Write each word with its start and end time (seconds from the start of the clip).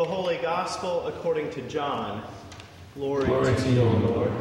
The 0.00 0.06
Holy 0.06 0.38
Gospel 0.38 1.06
according 1.08 1.50
to 1.50 1.68
John. 1.68 2.22
Glory, 2.94 3.26
Glory 3.26 3.54
to 3.54 3.70
you, 3.70 3.82
Lord. 3.82 4.32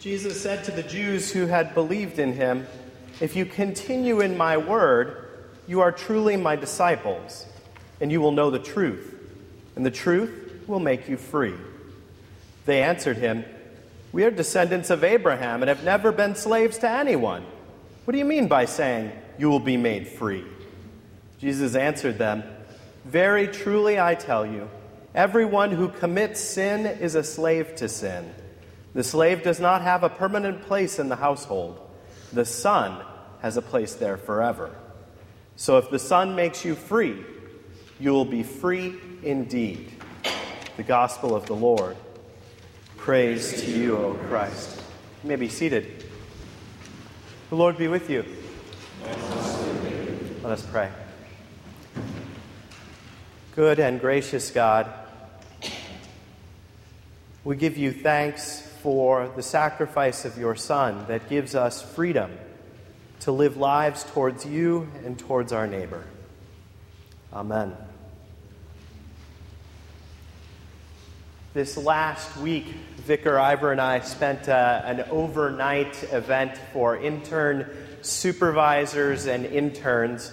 Jesus 0.00 0.40
said 0.40 0.64
to 0.64 0.70
the 0.70 0.82
Jews 0.82 1.30
who 1.30 1.44
had 1.44 1.74
believed 1.74 2.18
in 2.18 2.32
him, 2.32 2.66
If 3.20 3.36
you 3.36 3.44
continue 3.44 4.22
in 4.22 4.34
my 4.34 4.56
word, 4.56 5.28
you 5.66 5.82
are 5.82 5.92
truly 5.92 6.38
my 6.38 6.56
disciples, 6.56 7.44
and 8.00 8.10
you 8.10 8.22
will 8.22 8.32
know 8.32 8.48
the 8.48 8.58
truth, 8.58 9.14
and 9.76 9.84
the 9.84 9.90
truth 9.90 10.62
will 10.66 10.80
make 10.80 11.06
you 11.06 11.18
free. 11.18 11.56
They 12.64 12.82
answered 12.82 13.18
him, 13.18 13.44
We 14.10 14.24
are 14.24 14.30
descendants 14.30 14.88
of 14.88 15.04
Abraham 15.04 15.62
and 15.62 15.68
have 15.68 15.84
never 15.84 16.12
been 16.12 16.34
slaves 16.34 16.78
to 16.78 16.88
anyone. 16.88 17.44
What 18.06 18.12
do 18.12 18.18
you 18.18 18.24
mean 18.24 18.48
by 18.48 18.64
saying, 18.64 19.12
You 19.38 19.50
will 19.50 19.60
be 19.60 19.76
made 19.76 20.08
free? 20.08 20.46
Jesus 21.38 21.74
answered 21.74 22.16
them, 22.16 22.42
Very 23.08 23.48
truly 23.48 23.98
I 23.98 24.14
tell 24.14 24.44
you, 24.44 24.68
everyone 25.14 25.70
who 25.70 25.88
commits 25.88 26.40
sin 26.40 26.84
is 26.84 27.14
a 27.14 27.24
slave 27.24 27.74
to 27.76 27.88
sin. 27.88 28.34
The 28.92 29.02
slave 29.02 29.42
does 29.42 29.58
not 29.58 29.80
have 29.80 30.02
a 30.02 30.10
permanent 30.10 30.60
place 30.62 30.98
in 30.98 31.08
the 31.08 31.16
household, 31.16 31.80
the 32.34 32.44
son 32.44 33.02
has 33.40 33.56
a 33.56 33.62
place 33.62 33.94
there 33.94 34.18
forever. 34.18 34.76
So 35.56 35.78
if 35.78 35.88
the 35.88 35.98
son 35.98 36.36
makes 36.36 36.66
you 36.66 36.74
free, 36.74 37.24
you 37.98 38.10
will 38.12 38.26
be 38.26 38.42
free 38.42 38.96
indeed. 39.22 39.90
The 40.76 40.82
gospel 40.82 41.34
of 41.34 41.46
the 41.46 41.56
Lord. 41.56 41.96
Praise 42.98 43.62
to 43.62 43.70
you, 43.70 43.96
O 43.96 44.14
Christ. 44.28 44.82
You 45.22 45.30
may 45.30 45.36
be 45.36 45.48
seated. 45.48 46.04
The 47.48 47.56
Lord 47.56 47.78
be 47.78 47.88
with 47.88 48.10
you. 48.10 48.26
Let 50.42 50.52
us 50.52 50.66
pray. 50.66 50.90
Good 53.58 53.80
and 53.80 54.00
gracious 54.00 54.52
God, 54.52 54.88
we 57.42 57.56
give 57.56 57.76
you 57.76 57.90
thanks 57.90 58.60
for 58.84 59.32
the 59.34 59.42
sacrifice 59.42 60.24
of 60.24 60.38
your 60.38 60.54
Son 60.54 61.04
that 61.08 61.28
gives 61.28 61.56
us 61.56 61.82
freedom 61.82 62.30
to 63.18 63.32
live 63.32 63.56
lives 63.56 64.04
towards 64.12 64.46
you 64.46 64.86
and 65.04 65.18
towards 65.18 65.52
our 65.52 65.66
neighbor. 65.66 66.04
Amen. 67.32 67.76
This 71.52 71.76
last 71.76 72.36
week, 72.36 72.66
Vicar 72.98 73.40
Ivor 73.40 73.72
and 73.72 73.80
I 73.80 73.98
spent 74.02 74.48
uh, 74.48 74.82
an 74.84 75.00
overnight 75.10 76.00
event 76.12 76.56
for 76.72 76.96
intern 76.96 77.68
supervisors 78.02 79.26
and 79.26 79.44
interns. 79.44 80.32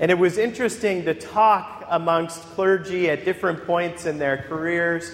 And 0.00 0.10
it 0.10 0.18
was 0.18 0.38
interesting 0.38 1.04
to 1.06 1.14
talk 1.14 1.86
amongst 1.90 2.40
clergy 2.54 3.10
at 3.10 3.24
different 3.24 3.66
points 3.66 4.06
in 4.06 4.18
their 4.18 4.36
careers, 4.36 5.10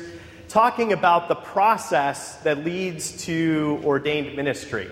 talking 0.48 0.92
about 0.92 1.28
the 1.28 1.34
process 1.34 2.36
that 2.42 2.64
leads 2.64 3.24
to 3.24 3.80
ordained 3.82 4.36
ministry. 4.36 4.90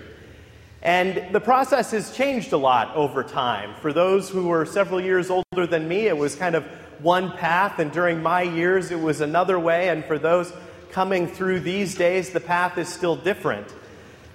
And 0.81 1.33
the 1.33 1.41
process 1.41 1.91
has 1.93 2.17
changed 2.17 2.53
a 2.53 2.57
lot 2.57 2.97
over 2.97 3.23
time. 3.23 3.75
For 3.81 3.93
those 3.93 4.29
who 4.31 4.49
were 4.49 4.65
several 4.65 5.01
years 5.01 5.31
older 5.31 5.67
than 5.67 5.87
me, 5.87 6.09
it 6.09 6.17
was 6.17 6.35
kind 6.35 6.55
of 6.55 6.65
one 7.01 7.33
path, 7.33 7.79
and 7.79 7.93
during 7.93 8.23
my 8.23 8.43
years, 8.43 8.91
it 8.91 9.01
was 9.01 9.21
another 9.21 9.59
way. 9.59 9.91
And 9.91 10.05
for 10.05 10.19
those 10.19 10.53
coming 10.91 11.27
through 11.27 11.61
these 11.61 11.95
days, 11.95 12.31
the 12.31 12.41
path 12.41 12.79
is 12.79 12.89
still 12.89 13.17
different. 13.17 13.69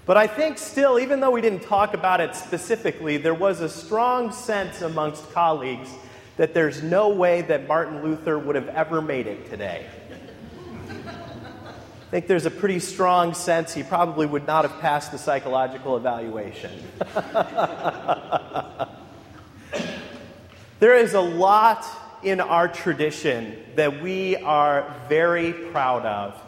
But 0.08 0.16
I 0.16 0.26
think 0.26 0.58
still, 0.58 1.00
even 1.00 1.20
though 1.20 1.32
we 1.32 1.42
didn't 1.42 1.64
talk 1.64 1.94
about 1.94 2.22
it 2.22 2.34
specifically, 2.34 3.18
there 3.18 3.34
was 3.34 3.60
a 3.60 3.68
strong 3.68 4.32
sense 4.32 4.82
amongst 4.82 5.30
colleagues 5.34 5.90
that 6.38 6.54
there's 6.54 6.82
no 6.82 7.10
way 7.10 7.42
that 7.42 7.68
Martin 7.68 8.02
Luther 8.02 8.40
would 8.40 8.56
have 8.56 8.70
ever 8.70 9.02
made 9.02 9.28
it 9.28 9.50
today. 9.50 9.86
I 10.90 12.10
think 12.10 12.28
there's 12.28 12.46
a 12.46 12.52
pretty 12.52 12.80
strong 12.80 13.34
sense 13.34 13.74
he 13.74 13.84
probably 13.84 14.26
would 14.26 14.48
not 14.48 14.64
have 14.64 14.80
passed 14.80 15.12
the 15.12 15.18
psychological 15.18 15.98
evaluation. 15.98 16.72
there 20.80 20.96
is 20.96 21.16
a 21.16 21.20
lot 21.20 21.86
in 22.24 22.40
our 22.40 22.70
tradition 22.70 23.62
that 23.76 24.02
we 24.02 24.38
are 24.38 24.96
very 25.10 25.52
proud 25.52 26.06
of. 26.06 26.42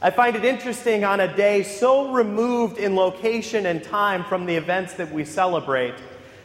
I 0.00 0.10
find 0.10 0.36
it 0.36 0.44
interesting 0.44 1.02
on 1.04 1.18
a 1.18 1.34
day 1.34 1.64
so 1.64 2.12
removed 2.12 2.78
in 2.78 2.94
location 2.94 3.66
and 3.66 3.82
time 3.82 4.22
from 4.22 4.46
the 4.46 4.54
events 4.54 4.94
that 4.94 5.12
we 5.12 5.24
celebrate 5.24 5.94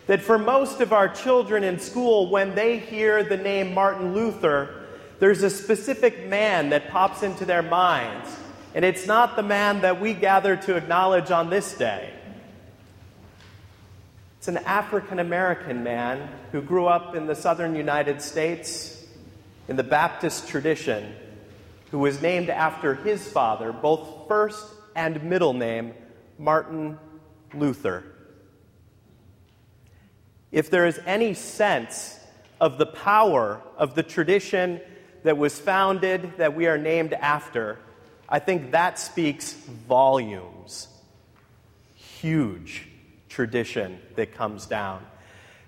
that 0.07 0.21
for 0.21 0.39
most 0.39 0.81
of 0.81 0.91
our 0.91 1.07
children 1.07 1.63
in 1.63 1.79
school, 1.79 2.29
when 2.29 2.55
they 2.55 2.79
hear 2.79 3.23
the 3.23 3.37
name 3.37 3.73
Martin 3.73 4.13
Luther, 4.13 4.83
there's 5.19 5.43
a 5.43 5.49
specific 5.49 6.27
man 6.27 6.71
that 6.71 6.89
pops 6.89 7.23
into 7.23 7.45
their 7.45 7.61
minds. 7.61 8.29
And 8.75 8.83
it's 8.83 9.05
not 9.05 9.35
the 9.35 9.43
man 9.43 9.81
that 9.81 10.01
we 10.01 10.13
gather 10.13 10.55
to 10.55 10.75
acknowledge 10.75 11.29
on 11.29 11.49
this 11.49 11.77
day. 11.77 12.09
It's 14.39 14.47
an 14.47 14.57
African 14.57 15.19
American 15.19 15.83
man 15.83 16.27
who 16.51 16.61
grew 16.61 16.87
up 16.87 17.15
in 17.15 17.27
the 17.27 17.35
southern 17.35 17.75
United 17.75 18.21
States 18.21 19.05
in 19.67 19.77
the 19.77 19.83
Baptist 19.83 20.49
tradition, 20.49 21.15
who 21.93 21.99
was 21.99 22.23
named 22.23 22.49
after 22.49 22.95
his 22.95 23.31
father, 23.31 23.71
both 23.71 24.27
first 24.27 24.65
and 24.95 25.21
middle 25.21 25.53
name, 25.53 25.93
Martin 26.39 26.97
Luther. 27.53 28.03
If 30.51 30.71
there 30.71 30.87
is 30.87 30.99
any 31.05 31.35
sense 31.35 32.19
of 32.59 32.79
the 32.79 32.87
power 32.87 33.61
of 33.77 33.93
the 33.93 34.01
tradition 34.01 34.81
that 35.21 35.37
was 35.37 35.59
founded, 35.59 36.33
that 36.37 36.55
we 36.55 36.65
are 36.65 36.79
named 36.79 37.13
after, 37.13 37.77
I 38.27 38.39
think 38.39 38.71
that 38.71 38.97
speaks 38.97 39.53
volumes. 39.53 40.87
Huge 41.93 42.87
tradition 43.29 43.99
that 44.15 44.33
comes 44.33 44.65
down. 44.65 45.05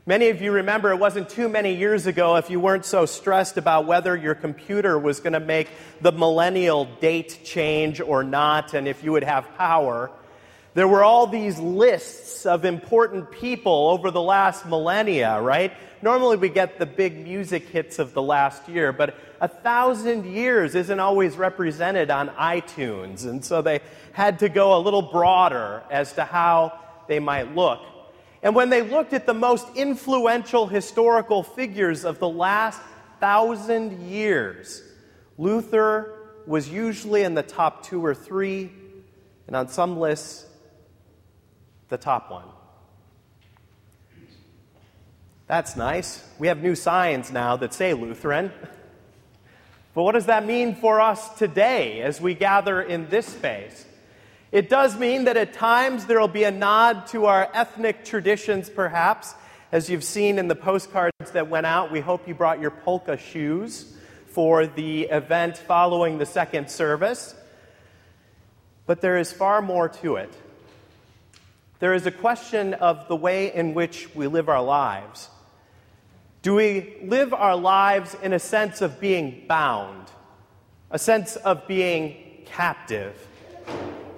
Many 0.08 0.30
of 0.30 0.40
you 0.40 0.52
remember 0.52 0.92
it 0.92 1.00
wasn't 1.00 1.30
too 1.30 1.50
many 1.50 1.74
years 1.74 2.06
ago 2.06 2.36
if 2.36 2.52
you 2.52 2.60
weren't 2.60 2.86
so 2.86 3.08
stressed 3.08 3.58
about 3.58 3.88
whether 3.88 4.16
your 4.16 4.36
computer 4.36 5.00
was 5.00 5.20
going 5.20 5.34
to 5.34 5.40
make 5.40 5.68
the 6.00 6.12
millennial 6.12 6.86
date 6.86 7.40
change 7.44 8.00
or 8.00 8.24
not 8.24 8.76
and 8.76 8.88
if 8.88 9.04
you 9.04 9.12
would 9.14 9.24
have 9.24 9.52
power. 9.58 10.12
There 10.76 10.88
were 10.88 11.04
all 11.04 11.26
these 11.26 11.58
lists 11.58 12.46
of 12.46 12.66
important 12.66 13.32
people 13.32 13.90
over 13.90 14.12
the 14.12 14.22
last 14.22 14.68
millennia, 14.68 15.42
right? 15.42 15.74
Normally 16.04 16.38
we 16.38 16.50
get 16.50 16.78
the 16.78 16.86
big 16.86 17.24
music 17.24 17.68
hits 17.70 17.98
of 17.98 18.14
the 18.14 18.22
last 18.22 18.70
year, 18.70 18.94
but 18.94 19.16
a 19.42 19.48
thousand 19.48 20.28
years 20.28 20.76
isn't 20.76 21.00
always 21.00 21.36
represented 21.36 22.12
on 22.12 22.30
iTunes. 22.30 23.26
And 23.26 23.44
so 23.44 23.64
they 23.64 23.80
had 24.12 24.38
to 24.40 24.50
go 24.50 24.78
a 24.78 24.82
little 24.82 25.02
broader 25.02 25.82
as 25.90 26.14
to 26.14 26.26
how 26.26 26.80
they 27.08 27.18
might 27.18 27.56
look. 27.56 27.82
And 28.46 28.54
when 28.54 28.70
they 28.70 28.84
looked 28.84 29.14
at 29.14 29.26
the 29.26 29.34
most 29.34 29.66
influential 29.74 30.68
historical 30.68 31.42
figures 31.42 32.06
of 32.06 32.20
the 32.20 32.30
last 32.30 32.80
thousand 33.20 34.08
years, 34.08 34.84
Luther 35.40 36.14
was 36.46 36.70
usually 36.70 37.24
in 37.24 37.34
the 37.34 37.42
top 37.42 37.84
two 37.84 38.06
or 38.06 38.14
three, 38.14 38.72
and 39.48 39.56
on 39.56 39.68
some 39.70 40.00
lists, 40.00 40.46
the 41.90 41.98
top 41.98 42.30
one. 42.30 42.46
That's 45.48 45.76
nice. 45.76 46.24
We 46.38 46.48
have 46.48 46.62
new 46.62 46.76
signs 46.76 47.32
now 47.32 47.58
that 47.58 47.74
say 47.74 47.96
Lutheran. 47.96 48.52
But 49.96 50.04
what 50.04 50.12
does 50.12 50.28
that 50.28 50.46
mean 50.46 50.76
for 50.76 51.02
us 51.02 51.30
today 51.40 52.04
as 52.04 52.22
we 52.22 52.36
gather 52.36 52.80
in 52.80 53.10
this 53.10 53.26
space? 53.26 53.88
It 54.52 54.70
does 54.70 54.98
mean 54.98 55.26
that 55.26 55.38
at 55.38 55.54
times 55.54 56.06
there 56.06 56.20
will 56.20 56.28
be 56.28 56.44
a 56.44 56.52
nod 56.52 57.08
to 57.08 57.26
our 57.26 57.50
ethnic 57.54 58.06
traditions, 58.06 58.70
perhaps. 58.70 59.34
As 59.72 59.90
you've 59.90 60.04
seen 60.04 60.38
in 60.38 60.48
the 60.48 60.56
postcards 60.56 61.32
that 61.34 61.50
went 61.50 61.66
out, 61.66 61.92
we 61.92 62.00
hope 62.00 62.28
you 62.28 62.36
brought 62.36 62.62
your 62.62 62.72
polka 62.72 63.18
shoes 63.18 63.94
for 64.28 64.68
the 64.68 65.04
event 65.04 65.58
following 65.58 66.18
the 66.18 66.26
second 66.26 66.70
service. 66.70 67.36
But 68.86 69.02
there 69.02 69.18
is 69.18 69.34
far 69.34 69.62
more 69.62 69.90
to 69.90 70.18
it. 70.18 70.34
There 71.80 71.94
is 71.94 72.06
a 72.06 72.12
question 72.12 72.74
of 72.76 73.08
the 73.08 73.16
way 73.16 73.54
in 73.54 73.74
which 73.74 74.14
we 74.16 74.28
live 74.28 74.48
our 74.48 74.64
lives. 74.64 75.30
Do 76.42 76.54
we 76.54 76.98
live 77.02 77.34
our 77.34 77.56
lives 77.56 78.16
in 78.22 78.32
a 78.32 78.40
sense 78.40 78.82
of 78.82 79.00
being 79.00 79.44
bound, 79.48 80.12
a 80.92 81.00
sense 81.00 81.36
of 81.36 81.68
being 81.68 82.44
captive? 82.46 83.16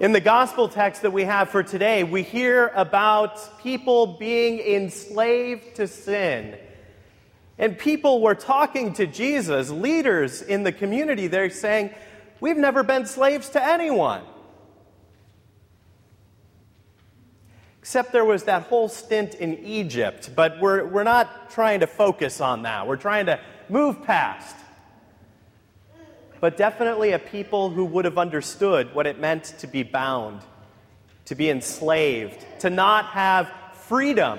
In 0.00 0.12
the 0.12 0.20
gospel 0.20 0.68
text 0.68 1.02
that 1.02 1.10
we 1.10 1.24
have 1.24 1.50
for 1.50 1.64
today, 1.64 2.04
we 2.04 2.22
hear 2.22 2.68
about 2.76 3.60
people 3.60 4.06
being 4.18 4.60
enslaved 4.60 5.74
to 5.74 5.88
sin. 5.88 6.56
And 7.58 7.76
people 7.76 8.20
were 8.20 8.36
talking 8.36 8.92
to 8.94 9.08
Jesus, 9.08 9.70
leaders 9.70 10.40
in 10.40 10.62
the 10.62 10.70
community, 10.70 11.26
they're 11.26 11.50
saying, 11.50 11.90
We've 12.38 12.56
never 12.56 12.84
been 12.84 13.06
slaves 13.06 13.48
to 13.50 13.64
anyone. 13.64 14.22
Except 17.80 18.12
there 18.12 18.24
was 18.24 18.44
that 18.44 18.64
whole 18.64 18.88
stint 18.88 19.34
in 19.34 19.58
Egypt, 19.64 20.30
but 20.36 20.60
we're, 20.60 20.84
we're 20.84 21.02
not 21.02 21.50
trying 21.50 21.80
to 21.80 21.88
focus 21.88 22.40
on 22.40 22.62
that. 22.62 22.86
We're 22.86 22.96
trying 22.96 23.26
to 23.26 23.40
move 23.68 24.04
past. 24.04 24.54
But 26.40 26.56
definitely 26.56 27.12
a 27.12 27.18
people 27.18 27.70
who 27.70 27.84
would 27.84 28.04
have 28.04 28.18
understood 28.18 28.94
what 28.94 29.06
it 29.06 29.18
meant 29.18 29.44
to 29.58 29.66
be 29.66 29.82
bound, 29.82 30.40
to 31.24 31.34
be 31.34 31.50
enslaved, 31.50 32.44
to 32.60 32.70
not 32.70 33.06
have 33.06 33.50
freedom, 33.74 34.38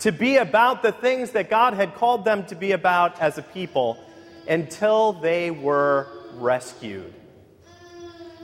to 0.00 0.12
be 0.12 0.36
about 0.36 0.82
the 0.82 0.92
things 0.92 1.32
that 1.32 1.50
God 1.50 1.74
had 1.74 1.94
called 1.94 2.24
them 2.24 2.46
to 2.46 2.54
be 2.54 2.72
about 2.72 3.20
as 3.20 3.38
a 3.38 3.42
people 3.42 4.02
until 4.48 5.12
they 5.12 5.50
were 5.50 6.06
rescued. 6.34 7.12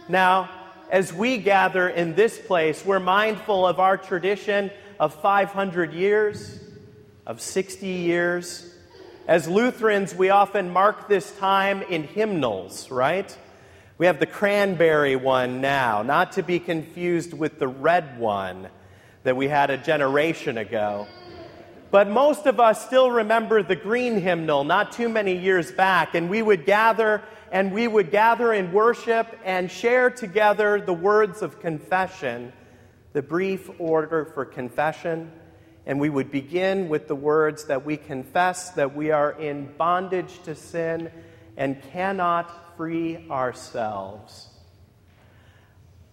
Now, 0.08 0.50
as 0.91 1.12
we 1.12 1.38
gather 1.38 1.88
in 1.88 2.14
this 2.14 2.38
place, 2.38 2.85
we're 2.85 3.00
mindful 3.00 3.67
of 3.67 3.81
our 3.81 3.96
tradition 3.96 4.70
of 5.00 5.14
500 5.20 5.93
years, 5.93 6.61
of 7.26 7.41
60 7.41 7.87
years. 7.87 8.74
As 9.26 9.49
Lutherans, 9.49 10.15
we 10.15 10.29
often 10.29 10.71
mark 10.71 11.09
this 11.09 11.32
time 11.38 11.81
in 11.81 12.03
hymnals, 12.03 12.91
right? 12.91 13.35
We 13.97 14.05
have 14.05 14.21
the 14.21 14.26
cranberry 14.26 15.17
one 15.17 15.62
now, 15.62 16.03
not 16.03 16.32
to 16.32 16.43
be 16.43 16.59
confused 16.59 17.32
with 17.32 17.59
the 17.59 17.67
red 17.67 18.19
one 18.19 18.69
that 19.23 19.35
we 19.35 19.49
had 19.49 19.71
a 19.71 19.79
generation 19.79 20.59
ago. 20.59 21.06
But 21.91 22.11
most 22.11 22.44
of 22.44 22.61
us 22.61 22.85
still 22.85 23.11
remember 23.11 23.62
the 23.62 23.76
green 23.76 24.21
hymnal 24.21 24.62
not 24.62 24.93
too 24.93 25.09
many 25.09 25.38
years 25.38 25.73
back, 25.73 26.15
and 26.15 26.29
we 26.29 26.43
would 26.43 26.67
gather 26.67 27.23
and 27.50 27.73
we 27.73 27.88
would 27.88 28.11
gather 28.11 28.53
in 28.53 28.73
worship 28.73 29.38
and 29.43 29.70
share 29.70 30.11
together 30.11 30.82
the 30.82 30.93
words 30.93 31.41
of 31.41 31.61
confession, 31.61 32.53
the 33.15 33.23
brief 33.23 33.70
order 33.79 34.27
for 34.27 34.44
confession. 34.44 35.31
And 35.87 36.01
we 36.01 36.09
would 36.09 36.31
begin 36.31 36.89
with 36.89 37.09
the 37.09 37.15
words 37.15 37.65
that 37.65 37.85
we 37.85 37.97
confess 37.97 38.71
that 38.71 38.95
we 38.95 39.11
are 39.11 39.33
in 39.33 39.73
bondage 39.77 40.43
to 40.45 40.55
sin 40.55 41.11
and 41.57 41.83
cannot 41.93 42.77
free 42.77 43.27
ourselves. 43.31 44.49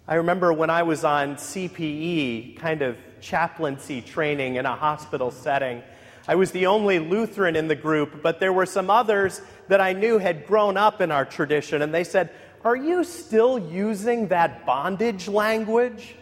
I 0.07 0.15
remember 0.15 0.51
when 0.51 0.69
I 0.69 0.83
was 0.83 1.05
on 1.05 1.35
CPE, 1.35 2.57
kind 2.57 2.81
of 2.81 2.97
chaplaincy 3.21 4.01
training 4.01 4.55
in 4.55 4.65
a 4.65 4.75
hospital 4.75 5.31
setting. 5.31 5.83
I 6.27 6.35
was 6.35 6.51
the 6.51 6.65
only 6.65 6.99
Lutheran 6.99 7.55
in 7.55 7.67
the 7.67 7.75
group, 7.75 8.21
but 8.21 8.39
there 8.39 8.53
were 8.53 8.65
some 8.65 8.89
others 8.89 9.41
that 9.69 9.79
I 9.79 9.93
knew 9.93 10.17
had 10.17 10.45
grown 10.45 10.75
up 10.75 11.01
in 11.01 11.11
our 11.11 11.25
tradition, 11.25 11.81
and 11.81 11.93
they 11.93 12.03
said, 12.03 12.29
Are 12.63 12.75
you 12.75 13.03
still 13.03 13.57
using 13.57 14.27
that 14.27 14.65
bondage 14.65 15.27
language? 15.27 16.15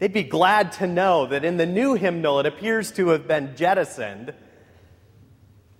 They'd 0.00 0.14
be 0.14 0.22
glad 0.22 0.72
to 0.72 0.86
know 0.86 1.26
that 1.26 1.44
in 1.44 1.58
the 1.58 1.66
new 1.66 1.92
hymnal 1.92 2.40
it 2.40 2.46
appears 2.46 2.90
to 2.92 3.08
have 3.08 3.28
been 3.28 3.54
jettisoned. 3.54 4.32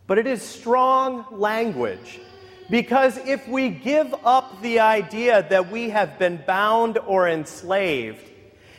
But 0.06 0.18
it 0.18 0.26
is 0.26 0.42
strong 0.42 1.24
language. 1.30 2.20
Because 2.68 3.16
if 3.16 3.48
we 3.48 3.70
give 3.70 4.14
up 4.24 4.60
the 4.60 4.80
idea 4.80 5.46
that 5.48 5.72
we 5.72 5.88
have 5.88 6.18
been 6.18 6.42
bound 6.46 6.98
or 6.98 7.28
enslaved, 7.28 8.30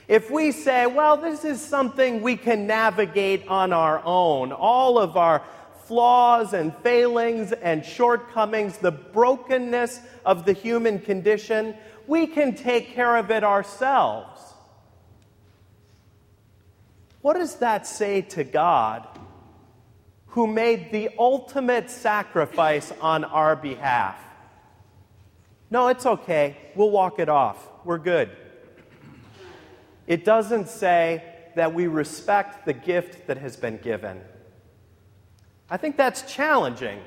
if 0.08 0.30
we 0.30 0.52
say, 0.52 0.86
well, 0.86 1.18
this 1.18 1.44
is 1.44 1.60
something 1.60 2.22
we 2.22 2.38
can 2.38 2.68
navigate 2.68 3.48
on 3.48 3.74
our 3.74 4.00
own, 4.06 4.52
all 4.52 5.00
of 5.00 5.18
our 5.18 5.42
flaws 5.86 6.54
and 6.54 6.76
failings 6.84 7.52
and 7.52 7.84
shortcomings, 7.84 8.78
the 8.78 8.92
brokenness 8.92 10.02
of 10.24 10.46
the 10.46 10.54
human 10.54 11.00
condition, 11.00 11.76
we 12.06 12.28
can 12.28 12.54
take 12.54 12.94
care 12.94 13.18
of 13.18 13.32
it 13.32 13.44
ourselves. 13.44 14.51
What 17.22 17.34
does 17.34 17.56
that 17.58 17.86
say 17.86 18.22
to 18.22 18.44
God, 18.44 19.08
who 20.28 20.48
made 20.48 20.92
the 20.92 21.10
ultimate 21.20 21.90
sacrifice 21.90 22.92
on 23.00 23.24
our 23.24 23.56
behalf? 23.56 24.18
No, 25.70 25.88
it's 25.88 26.06
okay. 26.06 26.58
We'll 26.76 26.90
walk 26.90 27.20
it 27.20 27.30
off. 27.30 27.68
We're 27.86 28.00
good. 28.00 28.30
It 30.08 30.26
doesn't 30.26 30.68
say 30.68 31.24
that 31.56 31.74
we 31.74 31.88
respect 31.88 32.66
the 32.66 32.74
gift 32.74 33.28
that 33.28 33.38
has 33.38 33.56
been 33.56 33.78
given. 33.78 34.22
I 35.70 35.78
think 35.78 35.98
that's 35.98 36.34
challenging 36.34 37.00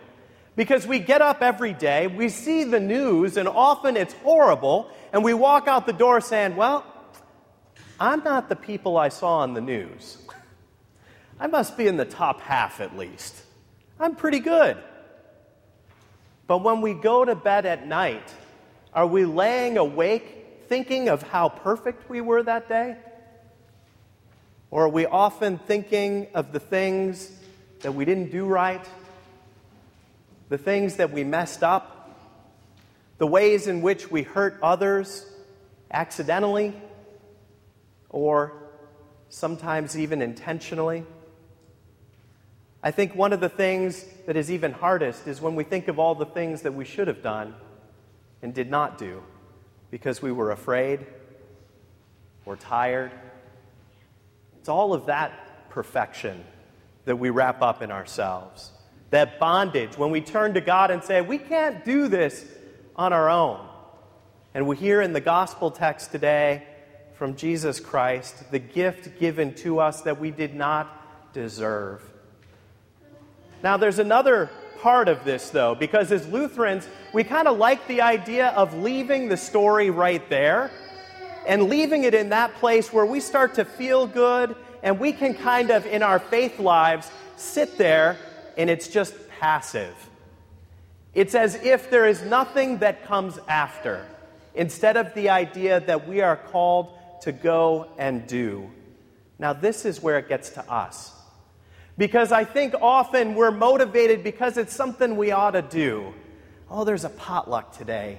because 0.57 0.87
we 0.87 1.01
get 1.01 1.21
up 1.21 1.43
every 1.43 1.73
day, 1.73 2.07
we 2.07 2.29
see 2.29 2.65
the 2.65 2.81
news, 2.81 3.37
and 3.37 3.49
often 3.49 3.97
it's 3.97 4.15
horrible, 4.15 4.91
and 5.13 5.25
we 5.25 5.35
walk 5.35 5.67
out 5.67 5.87
the 5.87 5.93
door 5.93 6.21
saying, 6.21 6.57
Well, 6.57 6.85
I'm 7.99 8.25
not 8.25 8.49
the 8.49 8.57
people 8.57 8.97
I 8.97 9.09
saw 9.09 9.39
on 9.39 9.55
the 9.55 9.61
news. 9.61 10.19
I 11.39 11.47
must 11.47 11.77
be 11.77 11.87
in 11.87 11.97
the 11.97 12.05
top 12.05 12.41
half 12.41 12.81
at 12.81 12.97
least. 12.97 13.43
I'm 14.01 14.17
pretty 14.17 14.41
good. 14.41 14.77
But 16.47 16.59
when 16.59 16.81
we 16.81 16.95
go 16.95 17.25
to 17.25 17.35
bed 17.35 17.67
at 17.67 17.87
night, 17.87 18.35
are 18.93 19.07
we 19.07 19.25
laying 19.25 19.77
awake 19.77 20.65
thinking 20.69 21.09
of 21.09 21.23
how 21.23 21.49
perfect 21.49 22.09
we 22.11 22.21
were 22.21 22.43
that 22.43 22.69
day? 22.69 22.97
Or 24.71 24.85
are 24.85 24.89
we 24.89 25.07
often 25.07 25.59
thinking 25.59 26.27
of 26.35 26.53
the 26.53 26.61
things 26.61 27.31
that 27.81 27.93
we 27.93 28.05
didn't 28.05 28.33
do 28.33 28.45
right, 28.45 28.85
the 30.49 30.59
things 30.59 30.97
that 30.97 31.13
we 31.13 31.23
messed 31.23 31.63
up, 31.63 32.19
the 33.19 33.27
ways 33.27 33.69
in 33.69 33.83
which 33.83 34.11
we 34.11 34.23
hurt 34.23 34.59
others 34.63 35.25
accidentally 35.91 36.75
or 38.15 38.53
sometimes 39.29 39.99
even 39.99 40.23
intentionally. 40.23 41.05
I 42.81 42.93
think 42.93 43.17
one 43.17 43.33
of 43.33 43.41
the 43.41 43.49
things 43.49 44.05
that 44.27 44.37
is 44.37 44.53
even 44.53 44.71
hardest 44.71 45.27
is 45.27 45.41
when 45.41 45.57
we 45.57 45.65
think 45.65 45.89
of 45.89 45.99
all 45.99 46.15
the 46.15 46.25
things 46.25 46.63
that 46.63 46.75
we 46.75 46.85
should 46.85 47.09
have 47.09 47.25
done 47.25 47.57
and 48.41 48.55
did 48.55 48.71
not 48.71 48.99
do 48.99 49.21
because 49.91 50.23
we 50.23 50.31
were 50.31 50.53
afraid 50.53 51.05
or 52.47 52.55
tired. 52.55 53.11
It's 54.61 54.69
all 54.69 54.95
of 54.95 55.07
that 55.07 55.69
perfection 55.71 56.45
that 57.07 57.17
we 57.17 57.31
wrap 57.31 57.63
up 57.63 57.83
in 57.83 57.91
ourselves. 57.91 58.71
That 59.11 59.41
bondage, 59.41 59.99
when 59.99 60.13
we 60.13 60.21
turn 60.21 60.55
to 60.55 60.61
God 60.61 60.93
and 60.93 61.03
say, 61.03 61.21
we 61.21 61.39
can't 61.39 61.85
do 61.85 62.07
this 62.07 62.45
on 62.95 63.13
our 63.13 63.29
own. 63.29 63.67
And 64.55 64.69
we 64.69 64.77
hear 64.77 65.03
in 65.03 65.13
the 65.15 65.21
gospel 65.21 65.73
text 65.73 66.13
today 66.13 66.69
from 67.15 67.37
Jesus 67.37 67.81
Christ 67.81 68.51
the 68.51 68.59
gift 68.59 69.19
given 69.19 69.55
to 69.57 69.81
us 69.81 70.03
that 70.03 70.21
we 70.21 70.31
did 70.31 70.55
not 70.55 71.33
deserve. 71.33 72.03
Now, 73.63 73.77
there's 73.77 73.99
another 73.99 74.51
part 74.81 75.09
of 75.09 75.25
this, 75.25 75.51
though, 75.51 75.75
because 75.75 76.13
as 76.13 76.29
Lutherans, 76.29 76.87
we 77.15 77.25
kind 77.25 77.49
of 77.49 77.57
like 77.57 77.87
the 77.87 78.03
idea 78.03 78.49
of 78.49 78.75
leaving 78.75 79.29
the 79.29 79.37
story 79.37 79.89
right 79.91 80.29
there 80.29 80.71
and 81.47 81.71
leaving 81.71 82.05
it 82.05 82.15
in 82.15 82.29
that 82.31 82.55
place 82.55 82.93
where 82.93 83.07
we 83.07 83.21
start 83.21 83.55
to 83.55 83.65
feel 83.65 84.07
good 84.07 84.55
and 84.83 85.01
we 85.01 85.13
can 85.13 85.35
kind 85.35 85.71
of, 85.71 85.87
in 85.87 86.03
our 86.03 86.19
faith 86.19 86.59
lives, 86.59 87.11
sit 87.37 87.79
there 87.79 88.19
and 88.59 88.69
it's 88.69 88.89
just 88.89 89.15
passive. 89.41 89.95
It's 91.15 91.35
as 91.35 91.55
if 91.55 91.91
there 91.91 92.07
is 92.07 92.23
nothing 92.23 92.79
that 92.79 93.07
comes 93.07 93.39
after, 93.49 94.07
instead 94.55 94.97
of 94.97 95.15
the 95.15 95.31
idea 95.31 95.81
that 95.81 96.07
we 96.07 96.21
are 96.21 96.37
called 96.37 96.99
to 97.23 97.33
go 97.33 97.89
and 97.99 98.27
do. 98.27 98.71
Now, 99.39 99.53
this 99.53 99.85
is 99.85 100.03
where 100.03 100.19
it 100.19 100.29
gets 100.29 100.51
to 100.51 100.71
us. 100.71 101.13
Because 101.97 102.33
I 102.33 102.45
think 102.45 102.75
often 102.81 103.35
we're 103.35 103.51
motivated 103.51 104.25
because 104.25 104.57
it's 104.57 104.75
something 104.75 105.17
we 105.17 105.31
ought 105.31 105.53
to 105.53 105.63
do. 105.63 106.13
Oh, 106.71 106.85
there's 106.85 107.05
a 107.05 107.11
potluck 107.11 107.77
today. 107.77 108.19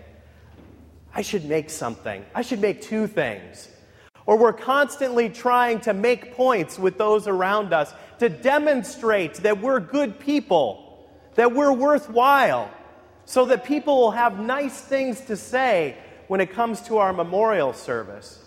I 1.14 1.22
should 1.22 1.46
make 1.46 1.70
something. 1.70 2.25
I 2.34 2.42
should 2.42 2.62
make 2.62 2.82
two 2.82 3.08
things. 3.08 3.70
Or 4.25 4.38
we're 4.38 4.54
constantly 4.54 5.30
trying 5.30 5.82
to 5.82 5.94
make 5.94 6.36
points 6.36 6.80
with 6.80 6.98
those 6.98 7.28
around 7.28 7.74
us 7.74 7.94
to 8.20 8.30
demonstrate 8.30 9.36
that 9.36 9.62
we're 9.62 9.80
good 9.80 10.20
people, 10.20 11.08
that 11.36 11.54
we're 11.54 11.74
worthwhile, 11.74 12.70
so 13.25 13.46
that 13.46 13.66
people 13.66 13.98
will 13.98 14.12
have 14.12 14.40
nice 14.40 14.80
things 14.80 15.22
to 15.22 15.36
say 15.36 15.98
when 16.28 16.42
it 16.42 16.52
comes 16.52 16.82
to 16.84 16.98
our 16.98 17.14
memorial 17.14 17.74
service. 17.74 18.45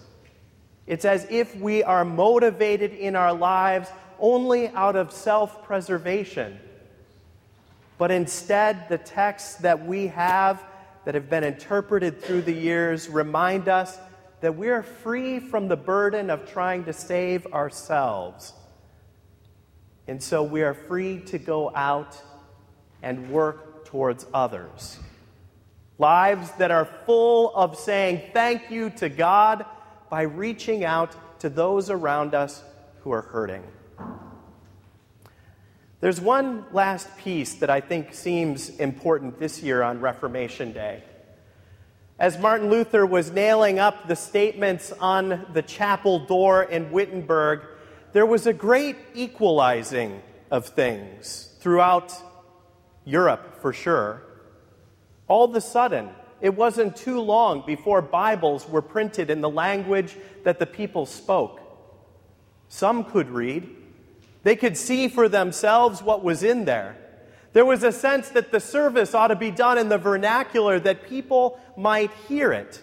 It's 0.88 1.04
as 1.04 1.26
if 1.28 1.54
we 1.54 1.84
are 1.84 2.02
motivated 2.02 2.94
in 2.94 3.14
our 3.14 3.34
lives 3.34 3.90
only 4.18 4.68
out 4.68 4.96
of 4.96 5.12
self 5.12 5.62
preservation. 5.62 6.58
But 7.98 8.10
instead, 8.10 8.88
the 8.88 8.96
texts 8.96 9.56
that 9.56 9.84
we 9.86 10.06
have 10.06 10.64
that 11.04 11.14
have 11.14 11.28
been 11.28 11.44
interpreted 11.44 12.22
through 12.22 12.42
the 12.42 12.54
years 12.54 13.06
remind 13.06 13.68
us 13.68 13.98
that 14.40 14.56
we 14.56 14.70
are 14.70 14.82
free 14.82 15.40
from 15.40 15.68
the 15.68 15.76
burden 15.76 16.30
of 16.30 16.50
trying 16.50 16.84
to 16.84 16.94
save 16.94 17.46
ourselves. 17.48 18.54
And 20.06 20.22
so 20.22 20.42
we 20.42 20.62
are 20.62 20.74
free 20.74 21.20
to 21.26 21.38
go 21.38 21.70
out 21.74 22.16
and 23.02 23.30
work 23.30 23.84
towards 23.84 24.24
others. 24.32 24.98
Lives 25.98 26.50
that 26.52 26.70
are 26.70 26.88
full 27.04 27.54
of 27.54 27.76
saying 27.76 28.22
thank 28.32 28.70
you 28.70 28.88
to 28.90 29.10
God 29.10 29.66
by 30.10 30.22
reaching 30.22 30.84
out 30.84 31.14
to 31.40 31.48
those 31.48 31.90
around 31.90 32.34
us 32.34 32.62
who 33.02 33.12
are 33.12 33.22
hurting. 33.22 33.62
There's 36.00 36.20
one 36.20 36.64
last 36.72 37.16
piece 37.18 37.54
that 37.54 37.70
I 37.70 37.80
think 37.80 38.14
seems 38.14 38.68
important 38.68 39.38
this 39.38 39.62
year 39.62 39.82
on 39.82 40.00
Reformation 40.00 40.72
Day. 40.72 41.02
As 42.18 42.38
Martin 42.38 42.70
Luther 42.70 43.04
was 43.04 43.30
nailing 43.30 43.78
up 43.78 44.08
the 44.08 44.16
statements 44.16 44.92
on 44.92 45.46
the 45.52 45.62
chapel 45.62 46.20
door 46.20 46.62
in 46.62 46.90
Wittenberg, 46.90 47.62
there 48.12 48.26
was 48.26 48.46
a 48.46 48.52
great 48.52 48.96
equalizing 49.14 50.22
of 50.50 50.66
things 50.66 51.50
throughout 51.60 52.12
Europe, 53.04 53.60
for 53.60 53.72
sure. 53.72 54.22
All 55.26 55.44
of 55.44 55.54
a 55.54 55.60
sudden, 55.60 56.10
it 56.40 56.54
wasn't 56.54 56.96
too 56.96 57.20
long 57.20 57.64
before 57.66 58.00
Bibles 58.00 58.68
were 58.68 58.82
printed 58.82 59.30
in 59.30 59.40
the 59.40 59.50
language 59.50 60.16
that 60.44 60.58
the 60.58 60.66
people 60.66 61.06
spoke. 61.06 61.60
Some 62.68 63.04
could 63.04 63.30
read, 63.30 63.68
they 64.42 64.56
could 64.56 64.76
see 64.76 65.08
for 65.08 65.28
themselves 65.28 66.02
what 66.02 66.22
was 66.22 66.42
in 66.42 66.64
there. 66.64 66.96
There 67.52 67.64
was 67.64 67.82
a 67.82 67.92
sense 67.92 68.28
that 68.30 68.52
the 68.52 68.60
service 68.60 69.14
ought 69.14 69.28
to 69.28 69.36
be 69.36 69.50
done 69.50 69.78
in 69.78 69.88
the 69.88 69.98
vernacular 69.98 70.78
that 70.80 71.08
people 71.08 71.58
might 71.76 72.12
hear 72.28 72.52
it. 72.52 72.80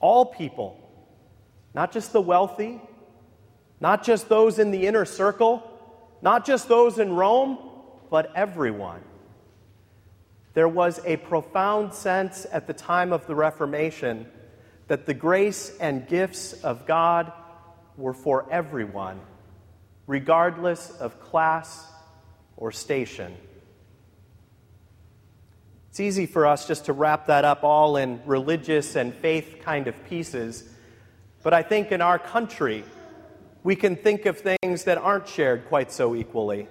All 0.00 0.24
people, 0.24 0.80
not 1.74 1.92
just 1.92 2.12
the 2.12 2.20
wealthy, 2.20 2.80
not 3.80 4.04
just 4.04 4.28
those 4.28 4.58
in 4.58 4.70
the 4.70 4.86
inner 4.86 5.04
circle, 5.04 5.62
not 6.22 6.46
just 6.46 6.68
those 6.68 6.98
in 6.98 7.12
Rome, 7.14 7.58
but 8.10 8.32
everyone. 8.34 9.02
There 10.54 10.68
was 10.68 11.00
a 11.04 11.16
profound 11.16 11.92
sense 11.92 12.46
at 12.50 12.66
the 12.66 12.72
time 12.72 13.12
of 13.12 13.26
the 13.26 13.34
Reformation 13.34 14.26
that 14.86 15.04
the 15.04 15.14
grace 15.14 15.76
and 15.80 16.06
gifts 16.06 16.52
of 16.52 16.86
God 16.86 17.32
were 17.96 18.14
for 18.14 18.46
everyone, 18.50 19.20
regardless 20.06 20.90
of 20.90 21.20
class 21.20 21.84
or 22.56 22.70
station. 22.70 23.34
It's 25.90 26.00
easy 26.00 26.26
for 26.26 26.46
us 26.46 26.66
just 26.66 26.86
to 26.86 26.92
wrap 26.92 27.26
that 27.26 27.44
up 27.44 27.64
all 27.64 27.96
in 27.96 28.20
religious 28.26 28.96
and 28.96 29.14
faith 29.14 29.56
kind 29.62 29.88
of 29.88 30.04
pieces, 30.06 30.68
but 31.42 31.52
I 31.52 31.62
think 31.62 31.92
in 31.92 32.00
our 32.00 32.18
country, 32.18 32.84
we 33.62 33.76
can 33.76 33.96
think 33.96 34.26
of 34.26 34.38
things 34.38 34.84
that 34.84 34.98
aren't 34.98 35.28
shared 35.28 35.66
quite 35.68 35.90
so 35.90 36.14
equally. 36.14 36.68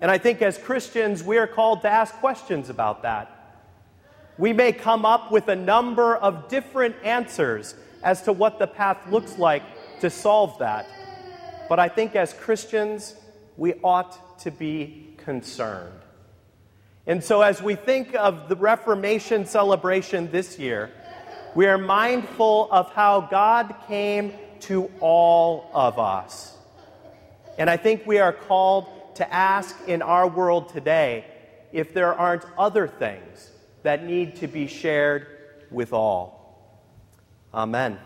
And 0.00 0.10
I 0.10 0.18
think 0.18 0.42
as 0.42 0.58
Christians, 0.58 1.24
we 1.24 1.38
are 1.38 1.46
called 1.46 1.82
to 1.82 1.88
ask 1.88 2.14
questions 2.14 2.70
about 2.70 3.02
that. 3.02 3.34
We 4.36 4.52
may 4.52 4.72
come 4.72 5.04
up 5.04 5.32
with 5.32 5.48
a 5.48 5.56
number 5.56 6.16
of 6.16 6.48
different 6.48 6.94
answers 7.02 7.74
as 8.04 8.22
to 8.22 8.32
what 8.32 8.58
the 8.60 8.68
path 8.68 8.98
looks 9.10 9.38
like 9.38 9.62
to 10.00 10.10
solve 10.10 10.58
that. 10.60 10.86
But 11.68 11.80
I 11.80 11.88
think 11.88 12.14
as 12.14 12.32
Christians, 12.32 13.16
we 13.56 13.74
ought 13.82 14.38
to 14.40 14.52
be 14.52 15.16
concerned. 15.18 16.00
And 17.06 17.24
so, 17.24 17.42
as 17.42 17.60
we 17.62 17.74
think 17.74 18.14
of 18.14 18.48
the 18.48 18.56
Reformation 18.56 19.46
celebration 19.46 20.30
this 20.30 20.58
year, 20.58 20.90
we 21.54 21.66
are 21.66 21.78
mindful 21.78 22.68
of 22.70 22.92
how 22.92 23.22
God 23.22 23.74
came 23.88 24.32
to 24.60 24.90
all 25.00 25.70
of 25.72 25.98
us. 25.98 26.56
And 27.56 27.68
I 27.68 27.76
think 27.76 28.06
we 28.06 28.18
are 28.18 28.32
called 28.32 28.86
to 29.18 29.34
ask 29.34 29.76
in 29.86 30.00
our 30.00 30.26
world 30.26 30.68
today 30.68 31.24
if 31.72 31.92
there 31.92 32.14
aren't 32.14 32.44
other 32.56 32.88
things 32.88 33.50
that 33.82 34.04
need 34.04 34.36
to 34.36 34.46
be 34.46 34.66
shared 34.66 35.26
with 35.70 35.92
all. 35.92 36.80
Amen. 37.52 37.98